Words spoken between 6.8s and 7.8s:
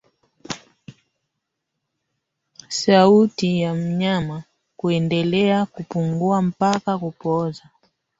kupooza